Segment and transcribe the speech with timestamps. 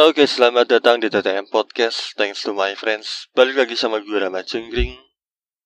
[0.00, 2.16] Oke, selamat datang di TTM Podcast.
[2.16, 3.28] Thanks to my friends.
[3.36, 4.96] Balik lagi sama gue Rama Cengkring.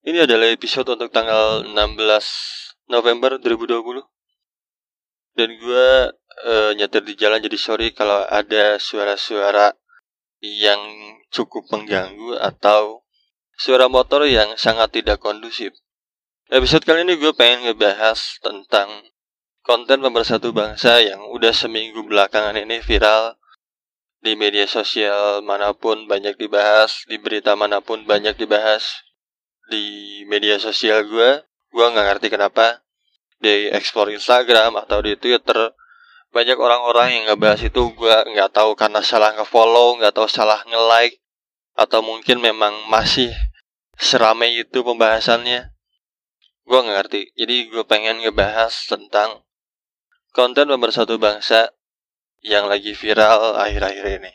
[0.03, 1.71] Ini adalah episode untuk tanggal 16
[2.91, 4.03] November 2020.
[5.39, 5.87] Dan gue
[6.51, 9.71] uh, nyetir di jalan jadi sorry kalau ada suara-suara
[10.43, 10.83] yang
[11.31, 13.07] cukup mengganggu atau
[13.55, 15.71] suara motor yang sangat tidak kondusif.
[16.51, 19.15] Episode kali ini gue pengen ngebahas tentang
[19.63, 23.39] konten pemersatu bangsa yang udah seminggu belakangan ini viral
[24.25, 29.05] di media sosial mana pun banyak dibahas, di berita mana pun banyak dibahas,
[29.69, 32.81] di media sosial gue, gue nggak ngerti kenapa
[33.37, 35.69] di explore Instagram atau di Twitter
[36.33, 41.21] banyak orang-orang yang ngebahas itu gue nggak tahu karena salah ngefollow, nggak tahu salah nge-like
[41.77, 43.31] atau mungkin memang masih
[43.95, 45.71] seramai itu pembahasannya.
[46.65, 47.21] Gue nggak ngerti.
[47.37, 49.47] Jadi gue pengen ngebahas tentang
[50.35, 51.71] konten pemersatu bangsa
[52.45, 54.33] yang lagi viral akhir-akhir ini.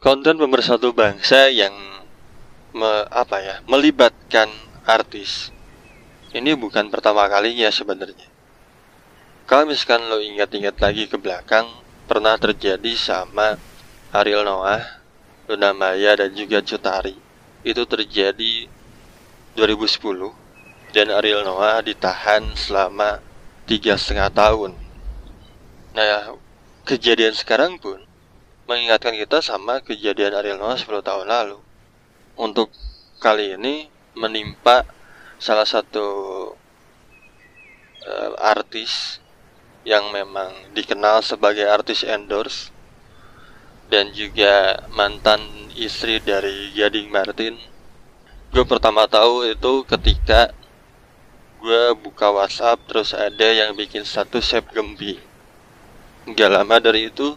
[0.00, 1.76] Konten pemersatu bangsa yang
[2.72, 4.48] me, apa ya melibatkan
[4.88, 5.52] artis
[6.32, 8.32] ini bukan pertama kalinya sebenarnya.
[9.44, 11.68] Kalau misalkan lo ingat-ingat lagi ke belakang,
[12.08, 13.60] pernah terjadi sama
[14.16, 15.04] Ariel Noah,
[15.44, 17.14] Luna Maya, dan juga Cutari.
[17.62, 18.75] Itu terjadi
[19.56, 23.24] 2010 dan Ariel Noah ditahan selama
[23.64, 24.76] tiga setengah tahun.
[25.96, 26.36] Nah,
[26.84, 28.04] kejadian sekarang pun
[28.68, 31.58] mengingatkan kita sama kejadian Ariel Noah 10 tahun lalu.
[32.36, 32.68] Untuk
[33.16, 34.84] kali ini menimpa
[35.40, 36.08] salah satu
[38.04, 39.24] uh, artis
[39.88, 42.68] yang memang dikenal sebagai artis endorse
[43.88, 45.40] dan juga mantan
[45.78, 47.75] istri dari Gading Martin
[48.56, 50.48] gue pertama tahu itu ketika
[51.60, 55.20] gue buka WhatsApp terus ada yang bikin satu save gempi.
[56.32, 57.36] Gak lama dari itu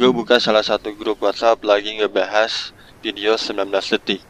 [0.00, 2.72] gue buka salah satu grup WhatsApp lagi ngebahas
[3.04, 4.24] video 19 detik.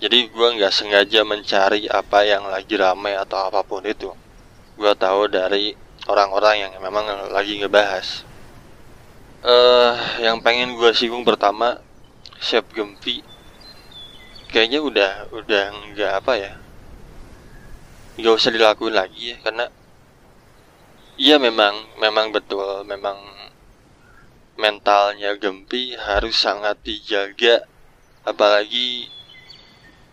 [0.00, 4.08] Jadi gue nggak sengaja mencari apa yang lagi rame atau apa pun itu.
[4.80, 5.76] Gue tahu dari
[6.08, 8.24] orang-orang yang memang lagi ngebahas.
[9.44, 11.84] Eh uh, yang pengen gue singgung pertama
[12.40, 13.31] Chef Gempi
[14.52, 16.52] kayaknya udah udah nggak apa ya
[18.20, 19.66] nggak usah dilakuin lagi ya karena
[21.16, 23.16] iya memang memang betul memang
[24.60, 27.64] mentalnya Gempi harus sangat dijaga
[28.22, 29.08] apalagi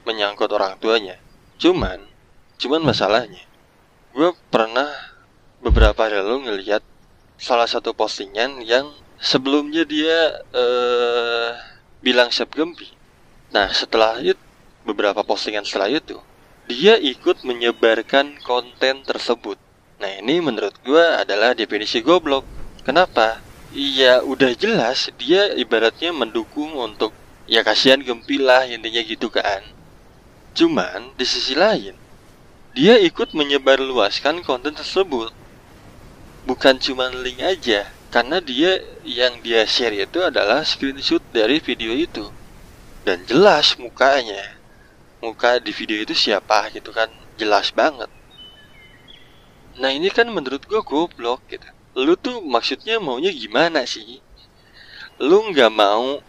[0.07, 1.19] menyangkut orang tuanya.
[1.61, 2.01] Cuman
[2.59, 3.45] cuman masalahnya
[4.11, 4.89] gue pernah
[5.63, 6.83] beberapa hari lalu ngeliat
[7.39, 11.56] salah satu postingan yang sebelumnya dia uh,
[12.03, 12.98] bilang siap Gempi
[13.49, 14.37] Nah setelah itu
[14.85, 16.17] beberapa postingan setelah itu
[16.69, 19.57] dia ikut menyebarkan konten tersebut.
[19.97, 22.45] Nah ini menurut gue adalah definisi goblok.
[22.85, 23.41] Kenapa?
[23.73, 27.09] Iya udah jelas dia ibaratnya mendukung untuk
[27.49, 29.65] ya kasihan gempilah intinya gitu kan.
[30.53, 31.97] Cuman di sisi lain
[32.77, 35.33] dia ikut menyebarluaskan konten tersebut.
[36.45, 42.29] Bukan cuma link aja, karena dia yang dia share itu adalah screenshot dari video itu
[43.03, 44.59] dan jelas mukanya.
[45.19, 47.11] Muka di video itu siapa gitu kan.
[47.35, 48.07] Jelas banget.
[49.79, 51.67] Nah ini kan menurut gue goblok gitu.
[51.99, 54.23] Lu tuh maksudnya maunya gimana sih?
[55.19, 56.23] Lu nggak mau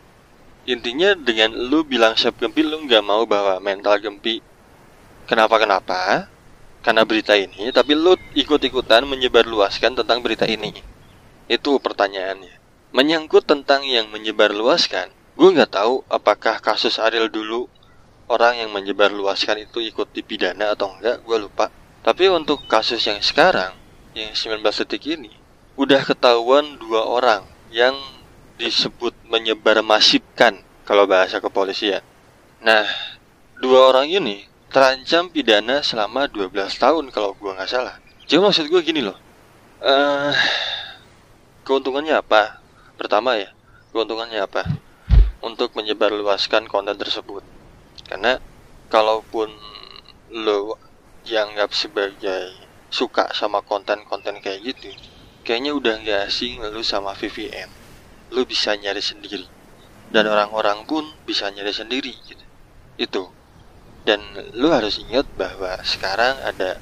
[0.67, 4.43] intinya dengan lu bilang siap gempi lu nggak mau bahwa mental gempi.
[5.27, 6.27] Kenapa kenapa
[6.83, 10.75] karena berita ini tapi lu ikut-ikutan menyebarluaskan tentang berita ini.
[11.47, 12.59] Itu pertanyaannya.
[12.91, 17.65] Menyangkut tentang yang menyebarluaskan Gue nggak tahu apakah kasus Ariel dulu
[18.29, 21.73] orang yang menyebar luaskan itu ikut dipidana atau enggak, gue lupa.
[22.05, 23.73] Tapi untuk kasus yang sekarang,
[24.13, 25.33] yang 19 detik ini,
[25.81, 27.97] udah ketahuan dua orang yang
[28.61, 32.05] disebut menyebar masifkan kalau bahasa kepolisian.
[32.61, 32.85] Nah,
[33.65, 37.97] dua orang ini terancam pidana selama 12 tahun kalau gue nggak salah.
[38.29, 39.17] Jadi maksud gue gini loh,
[39.81, 40.37] uh,
[41.65, 42.61] keuntungannya apa?
[43.01, 43.49] Pertama ya,
[43.97, 44.90] keuntungannya apa?
[45.41, 47.45] Untuk menyebarluaskan konten tersebut.
[48.05, 48.37] Karena
[48.93, 49.49] kalaupun
[50.31, 50.77] lo
[51.25, 52.49] nggak sebagai
[52.91, 54.91] suka sama konten-konten kayak gitu,
[55.45, 57.71] kayaknya udah nggak asing lo sama VPN.
[58.35, 59.47] Lo bisa nyari sendiri.
[60.11, 62.45] Dan orang-orang pun bisa nyari sendiri gitu.
[62.99, 63.25] Itu.
[64.03, 64.21] Dan
[64.59, 66.81] lo harus ingat bahwa sekarang ada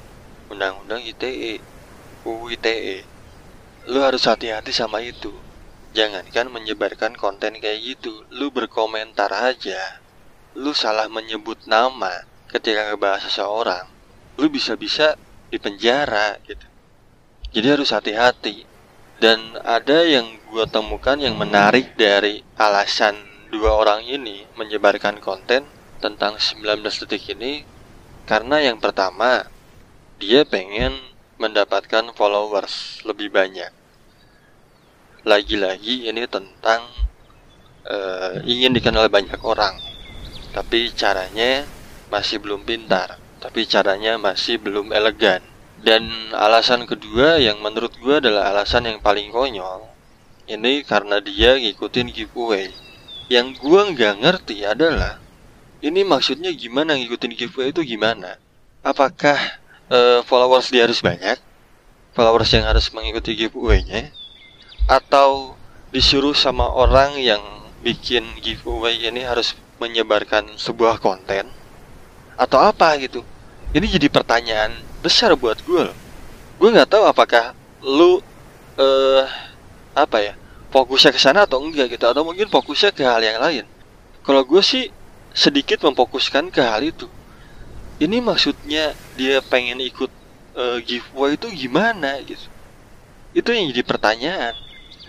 [0.49, 1.61] undang-undang ITE,
[2.25, 3.05] UU ITE.
[3.91, 5.48] Lo harus hati-hati sama itu
[5.93, 10.01] Jangankan menyebarkan konten kayak gitu, lu berkomentar aja.
[10.53, 13.85] Lu salah menyebut nama ketika ngebahas seseorang.
[14.39, 15.19] lu bisa-bisa
[15.51, 16.63] di penjara gitu
[17.51, 18.63] jadi harus hati-hati
[19.19, 23.19] dan ada yang gue temukan yang menarik dari alasan
[23.51, 25.67] dua orang ini menyebarkan konten
[25.99, 27.67] tentang 19 detik ini
[28.23, 29.43] karena yang pertama
[30.23, 30.95] dia pengen
[31.35, 33.75] mendapatkan followers lebih banyak
[35.27, 36.87] lagi-lagi ini tentang
[37.87, 39.75] uh, ingin dikenal banyak orang.
[40.55, 41.67] Tapi caranya
[42.09, 43.19] masih belum pintar.
[43.39, 45.43] Tapi caranya masih belum elegan.
[45.79, 49.87] Dan alasan kedua yang menurut gue adalah alasan yang paling konyol.
[50.49, 52.73] Ini karena dia ngikutin giveaway.
[53.29, 55.21] Yang gue nggak ngerti adalah
[55.79, 58.35] Ini maksudnya gimana ngikutin giveaway itu gimana?
[58.83, 59.39] Apakah
[59.87, 61.39] uh, followers dia harus banyak?
[62.11, 64.11] Followers yang harus mengikuti giveaway-nya
[64.89, 65.53] Atau
[65.93, 67.41] disuruh sama orang yang
[67.85, 71.47] bikin giveaway ini harus menyebarkan sebuah konten
[72.35, 73.21] Atau apa gitu
[73.69, 74.73] Ini jadi pertanyaan
[75.05, 75.97] besar buat gue loh.
[76.57, 77.53] Gue nggak tahu apakah
[77.85, 78.17] lu
[78.81, 79.23] eh
[79.93, 80.33] apa ya
[80.73, 83.65] fokusnya ke sana atau enggak gitu atau mungkin fokusnya ke hal yang lain.
[84.25, 84.89] Kalau gue sih
[85.33, 87.05] sedikit memfokuskan ke hal itu.
[87.99, 90.09] Ini maksudnya dia pengen ikut
[90.55, 92.47] uh, giveaway itu gimana gitu.
[93.35, 94.55] Itu yang jadi pertanyaan.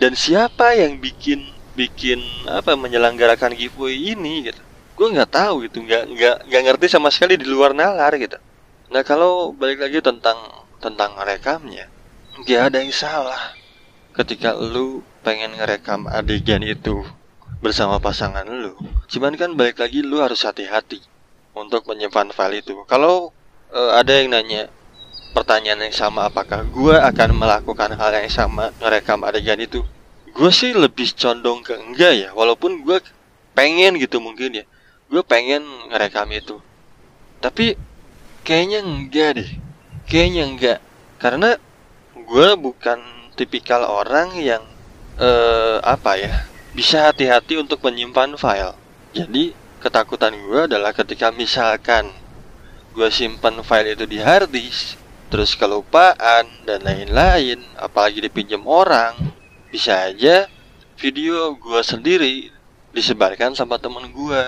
[0.01, 1.45] Dan siapa yang bikin
[1.77, 4.63] bikin apa menyelenggarakan giveaway ini gitu.
[4.97, 8.41] Gue nggak tahu gitu, nggak nggak nggak ngerti sama sekali di luar nalar gitu.
[8.89, 10.41] Nah kalau balik lagi tentang
[10.81, 11.87] tentang rekamnya,
[12.41, 13.53] nggak ada yang salah.
[14.17, 17.05] Ketika lu pengen ngerekam adegan itu
[17.61, 18.73] bersama pasangan lu,
[19.05, 21.05] cuman kan balik lagi lu harus hati-hati
[21.53, 22.73] untuk menyimpan file itu.
[22.89, 23.37] Kalau
[23.73, 24.73] uh, ada yang nanya
[25.33, 29.83] pertanyaan yang sama, apakah gue akan melakukan hal yang sama ngerekam adegan itu?
[30.31, 33.03] Gue sih lebih condong ke enggak ya, walaupun gue
[33.55, 34.65] pengen gitu mungkin ya,
[35.11, 36.63] gue pengen ngerekam itu.
[37.41, 37.75] Tapi
[38.41, 39.51] Kayaknya enggak deh.
[40.09, 40.79] Kayaknya enggak.
[41.21, 41.51] Karena
[42.17, 42.99] gue bukan
[43.37, 44.63] tipikal orang yang
[45.21, 46.35] uh, apa ya
[46.73, 48.77] bisa hati-hati untuk menyimpan file.
[49.13, 52.09] Jadi ketakutan gue adalah ketika misalkan
[52.91, 54.97] gue simpan file itu di hard disk,
[55.31, 59.15] terus kelupaan dan lain-lain, apalagi dipinjam orang,
[59.71, 60.51] bisa aja
[60.99, 62.51] video gue sendiri
[62.91, 64.45] disebarkan sama temen gue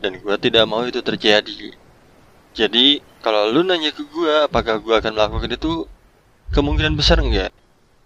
[0.00, 1.76] dan gue tidak mau itu terjadi.
[2.56, 5.84] Jadi kalau lu nanya ke gue apakah gue akan melakukan itu
[6.56, 7.52] kemungkinan besar enggak.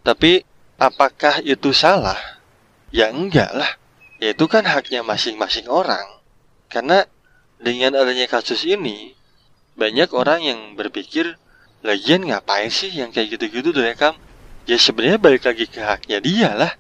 [0.03, 0.43] Tapi
[0.75, 2.19] apakah itu salah?
[2.91, 3.79] Ya enggak lah.
[4.19, 6.05] Ya itu kan haknya masing-masing orang.
[6.67, 7.07] Karena
[7.63, 9.15] dengan adanya kasus ini
[9.79, 11.39] banyak orang yang berpikir
[11.81, 14.17] lagian ngapain sih yang kayak gitu-gitu direkam?
[14.69, 16.73] Ya sebenarnya balik lagi ke haknya dia lah.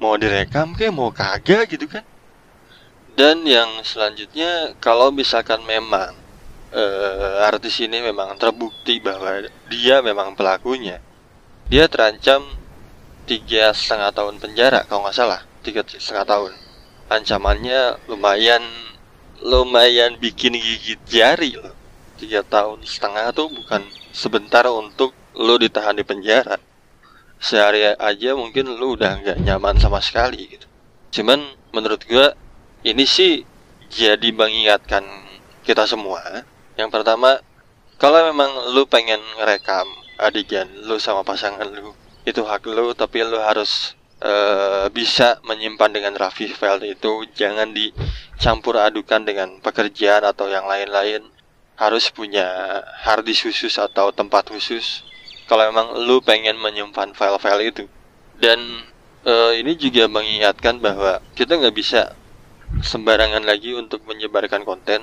[0.00, 2.04] Mau direkam kayak mau kagak gitu kan?
[3.12, 6.16] Dan yang selanjutnya kalau misalkan memang
[6.72, 11.04] uh, artis ini memang terbukti bahwa dia memang pelakunya.
[11.68, 12.42] Dia terancam
[13.28, 16.52] tiga setengah tahun penjara kalau nggak salah tiga setengah tahun.
[17.10, 18.64] Ancamannya lumayan
[19.44, 21.76] lumayan bikin gigit jari loh.
[22.16, 26.58] Tiga tahun setengah tuh bukan sebentar untuk lo ditahan di penjara.
[27.40, 30.66] Sehari aja mungkin lo udah nggak nyaman sama sekali gitu.
[31.10, 31.40] Cuman
[31.72, 32.36] menurut gua
[32.84, 33.42] ini sih
[33.88, 35.02] jadi mengingatkan
[35.64, 36.44] kita semua
[36.80, 37.36] yang pertama,
[38.00, 39.84] kalau memang lu pengen ngerekam
[40.16, 41.92] adegan lu sama pasangan lu,
[42.24, 43.92] itu hak lu, tapi lu harus
[44.24, 47.28] uh, bisa menyimpan dengan rapi file itu.
[47.36, 51.20] Jangan dicampur adukan dengan pekerjaan atau yang lain-lain.
[51.80, 52.44] Harus punya
[53.00, 55.00] hard disk khusus atau tempat khusus.
[55.48, 57.84] Kalau memang lu pengen menyimpan file-file itu.
[58.36, 58.84] Dan
[59.24, 62.12] uh, ini juga mengingatkan bahwa kita nggak bisa
[62.80, 65.02] sembarangan lagi untuk menyebarkan konten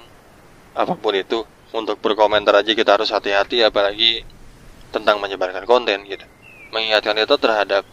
[0.72, 1.44] apa pun itu
[1.76, 4.24] untuk berkomentar aja kita harus hati-hati apalagi
[4.94, 6.24] tentang menyebarkan konten gitu
[6.72, 7.84] mengingatkan itu terhadap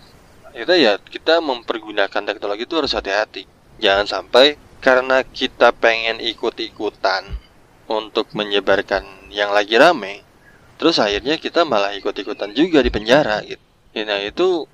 [0.55, 3.51] itu ya kita mempergunakan teknologi itu harus hati-hati
[3.83, 7.27] jangan sampai karena kita pengen ikut-ikutan
[7.91, 10.25] untuk menyebarkan yang lagi rame
[10.81, 13.63] terus akhirnya kita malah ikut-ikutan juga di penjara gitu
[14.05, 14.67] nah itu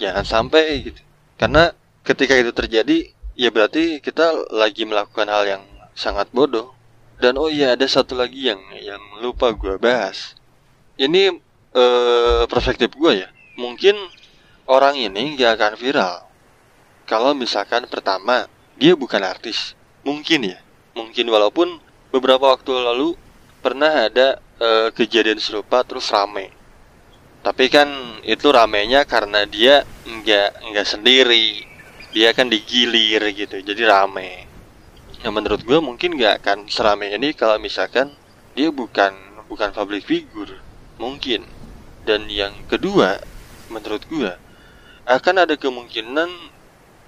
[0.00, 1.00] jangan sampai gitu
[1.38, 1.70] karena
[2.02, 5.62] ketika itu terjadi ya berarti kita lagi melakukan hal yang
[5.94, 6.74] sangat bodoh
[7.18, 10.34] dan oh iya ada satu lagi yang yang lupa gue bahas.
[10.98, 11.34] Ini
[11.74, 13.28] uh, perspektif gue ya.
[13.54, 13.94] Mungkin
[14.66, 16.26] orang ini gak akan viral.
[17.06, 20.58] Kalau misalkan pertama dia bukan artis, mungkin ya.
[20.94, 21.78] Mungkin walaupun
[22.14, 23.18] beberapa waktu lalu
[23.58, 26.54] pernah ada uh, kejadian serupa terus rame.
[27.42, 27.90] Tapi kan
[28.22, 31.66] itu ramenya karena dia nggak nggak sendiri,
[32.14, 34.46] dia kan digilir gitu, jadi rame.
[35.26, 38.12] Yang menurut gue mungkin gak akan seramai ini kalau misalkan
[38.54, 39.12] dia bukan
[39.50, 40.60] bukan public figure
[41.00, 41.44] mungkin
[42.06, 43.18] dan yang kedua
[43.72, 44.38] menurut gua
[45.04, 46.30] akan ada kemungkinan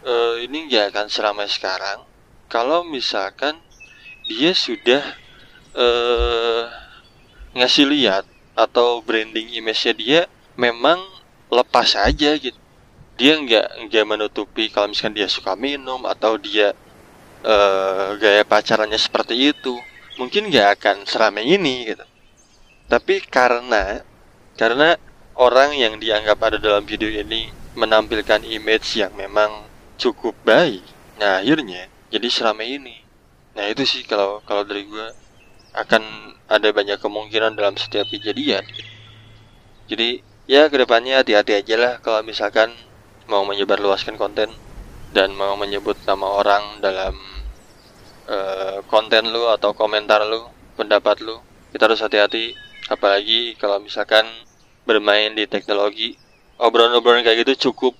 [0.04, 2.02] uh, ini nggak akan seramai sekarang
[2.50, 3.56] kalau misalkan
[4.26, 5.02] dia sudah
[5.74, 6.64] uh,
[7.56, 10.20] ngasih lihat atau branding image-nya dia
[10.58, 11.00] memang
[11.50, 12.58] lepas aja gitu.
[13.16, 16.76] Dia nggak nggak menutupi kalau misalkan dia suka minum atau dia
[17.46, 19.74] uh, gaya pacarannya seperti itu.
[20.20, 22.04] Mungkin nggak akan seramai ini gitu.
[22.86, 24.04] Tapi karena
[24.56, 24.96] karena
[25.36, 29.68] orang yang dianggap ada dalam video ini menampilkan image yang memang
[30.00, 30.84] cukup baik
[31.16, 33.05] nah akhirnya jadi seramai ini
[33.56, 35.06] nah itu sih kalau kalau dari gue
[35.72, 36.02] akan
[36.46, 38.62] ada banyak kemungkinan dalam setiap kejadian
[39.88, 42.70] jadi ya ke depannya hati-hati aja lah kalau misalkan
[43.26, 44.52] mau menyebarluaskan konten
[45.10, 47.14] dan mau menyebut nama orang dalam
[48.28, 50.46] uh, konten lu atau komentar lu,
[50.76, 51.40] pendapat lu,
[51.72, 52.52] kita harus hati-hati.
[52.86, 54.28] Apalagi kalau misalkan
[54.86, 56.14] bermain di teknologi,
[56.60, 57.94] obrolan-obrolan kayak gitu cukup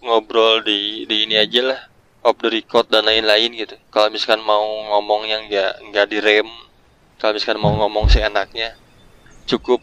[0.00, 1.80] ngobrol di di ini aja lah,
[2.20, 3.76] off the record dan lain-lain gitu.
[3.88, 6.48] Kalau misalkan mau ngomong yang nggak nggak direm,
[7.16, 8.76] kalau misalkan mau ngomong seenaknya,
[9.48, 9.80] cukup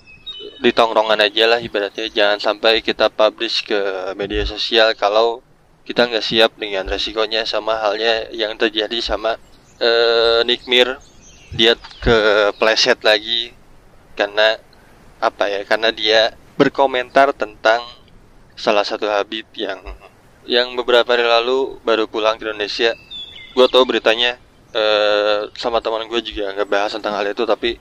[0.61, 3.77] di tongkrongan aja lah ibaratnya jangan sampai kita publish ke
[4.13, 5.41] media sosial kalau
[5.85, 9.37] kita nggak siap dengan resikonya sama halnya yang terjadi sama
[9.81, 10.97] uh, Nick Mir
[11.53, 12.17] dia ke
[12.59, 13.55] pleset lagi
[14.17, 14.59] karena
[15.17, 17.81] apa ya karena dia berkomentar tentang
[18.57, 19.79] salah satu Habib yang
[20.47, 22.95] yang beberapa hari lalu baru pulang ke Indonesia.
[23.51, 24.39] Gue tau beritanya
[24.71, 27.75] uh, sama teman gue juga nggak bahas tentang hal itu tapi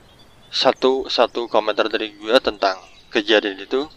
[0.51, 2.75] satu satu komentar dari gue tentang
[3.11, 3.87] kejadian itu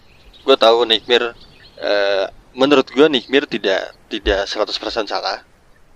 [0.47, 1.35] gue tahu Nikmir
[1.83, 2.25] uh,
[2.55, 5.43] menurut gue Nikmir tidak tidak 100% salah.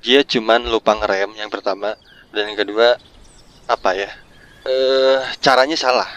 [0.05, 1.95] Dia cuman lupa ngerem yang pertama
[2.35, 2.99] dan yang kedua
[3.71, 4.11] apa ya
[4.67, 6.11] uh, caranya salah.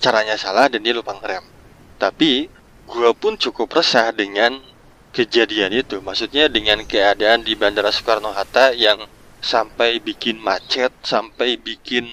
[0.00, 1.44] Caranya salah dan dia lupa ngerem
[2.00, 2.48] tapi
[2.88, 4.56] gue pun cukup resah dengan
[5.10, 5.98] kejadian itu.
[5.98, 9.04] Maksudnya dengan keadaan di Bandara Soekarno Hatta yang
[9.40, 12.04] sampai bikin macet sampai bikin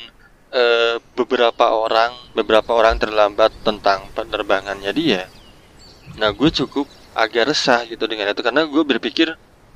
[0.51, 5.23] uh, beberapa orang beberapa orang terlambat tentang penerbangannya dia.
[6.17, 8.41] Nah gue cukup agak resah gitu dengan itu.
[8.41, 9.33] Karena gue berpikir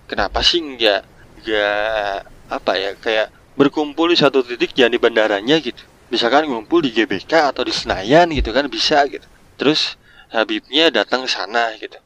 [0.10, 1.02] kenapa sih nggak
[1.42, 2.16] nggak
[2.52, 5.84] apa ya kayak berkumpul di satu titik jangan di bandaranya gitu.
[6.12, 9.24] Misalkan ngumpul di GBK atau di Senayan gitu kan bisa gitu.
[9.56, 9.96] Terus
[10.32, 12.00] Habibnya datang ke sana gitu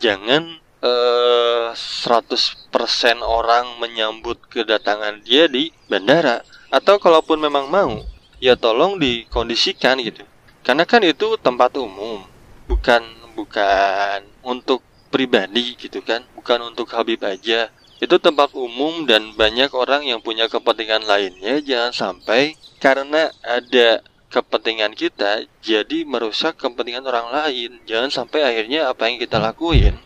[0.00, 6.42] jangan uh, eh, 100% orang menyambut kedatangan dia di bandara.
[6.72, 8.00] Atau kalaupun memang mau
[8.40, 10.24] ya tolong dikondisikan gitu.
[10.64, 12.24] Karena kan itu tempat umum
[12.66, 13.02] bukan
[13.36, 14.80] bukan untuk
[15.12, 16.24] pribadi gitu kan.
[16.34, 17.68] Bukan untuk Habib aja.
[18.00, 24.94] Itu tempat umum dan banyak orang yang punya kepentingan lainnya jangan sampai karena ada kepentingan
[24.94, 27.82] kita jadi merusak kepentingan orang lain.
[27.84, 29.98] Jangan sampai akhirnya apa yang kita lakuin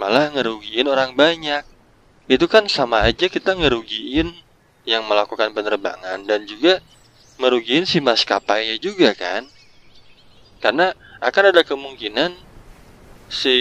[0.00, 1.62] malah ngerugiin orang banyak.
[2.24, 4.32] Itu kan sama aja kita ngerugiin
[4.88, 6.80] yang melakukan penerbangan dan juga
[7.36, 9.44] merugiin si maskapainya juga kan.
[10.64, 12.32] Karena akan ada kemungkinan
[13.28, 13.56] si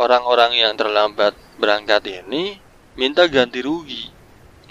[0.00, 2.56] orang-orang yang terlambat berangkat ini
[2.96, 4.08] minta ganti rugi.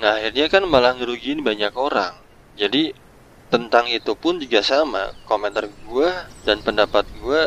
[0.02, 2.18] Nah akhirnya kan malah ngerugiin banyak orang.
[2.58, 2.94] Jadi
[3.48, 6.10] tentang itu pun juga sama komentar gue
[6.44, 7.42] dan pendapat gue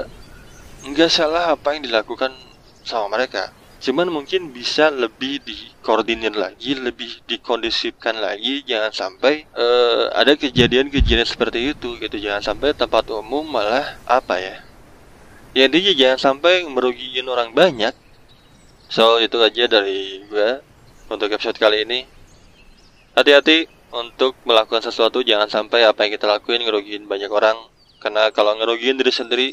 [0.89, 2.33] nggak salah apa yang dilakukan
[2.85, 10.37] sama mereka Cuman mungkin bisa lebih dikoordinir lagi, lebih dikondisipkan lagi, jangan sampai uh, ada
[10.37, 12.17] kejadian-kejadian seperti itu gitu.
[12.21, 14.61] Jangan sampai tempat umum malah apa ya?
[15.57, 17.97] Ya intinya jangan sampai merugikan orang banyak.
[18.93, 20.61] So itu aja dari gue
[21.09, 22.05] untuk episode kali ini.
[23.17, 27.59] Hati-hati untuk melakukan sesuatu jangan sampai apa yang kita lakuin ngerugiin banyak orang
[27.99, 29.49] karena kalau ngerugiin diri sendiri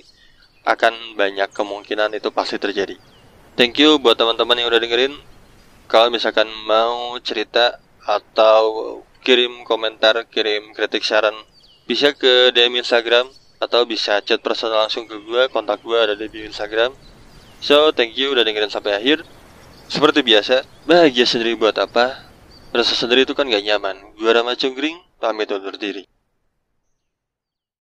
[0.68, 3.00] akan banyak kemungkinan itu pasti terjadi.
[3.58, 5.16] Thank you buat teman-teman yang udah dengerin.
[5.88, 11.36] Kalau misalkan mau cerita atau kirim komentar, kirim kritik saran,
[11.88, 16.28] bisa ke DM Instagram atau bisa chat personal langsung ke gue, kontak gue ada di
[16.44, 16.94] Instagram.
[17.64, 19.26] So, thank you udah dengerin sampai akhir.
[19.88, 22.27] Seperti biasa, bahagia sendiri buat apa?
[22.76, 23.96] Rasa sendiri itu kan gak nyaman.
[24.20, 26.04] Gue Rama Cunggring, pamit undur diri.